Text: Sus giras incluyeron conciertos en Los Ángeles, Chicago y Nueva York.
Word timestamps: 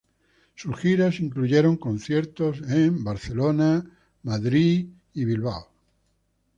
Sus 0.55 0.77
giras 0.79 1.19
incluyeron 1.19 1.77
conciertos 1.77 2.57
en 2.71 3.03
Los 3.03 3.21
Ángeles, 3.23 3.83
Chicago 4.41 4.61
y 5.13 5.23
Nueva 5.23 5.43
York. 5.43 5.67